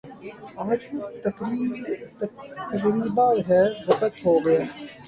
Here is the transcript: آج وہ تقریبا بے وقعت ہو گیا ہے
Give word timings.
آج 0.63 0.79
وہ 0.93 1.09
تقریبا 1.23 3.27
بے 3.47 3.61
وقعت 3.87 4.15
ہو 4.25 4.33
گیا 4.45 4.59
ہے 4.61 4.67